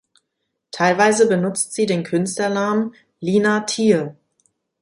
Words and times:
Teilweise 0.71 1.27
benutzt 1.29 1.73
sie 1.73 1.85
den 1.85 2.03
Künstlernamen 2.03 2.95
"Lina 3.19 3.59
Teal". 3.59 4.17